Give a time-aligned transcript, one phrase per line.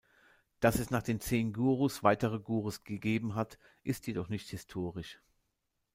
[0.61, 5.19] Dass es nach den Zehn Gurus weitere Gurus gegeben hat, ist jedoch nicht historisch.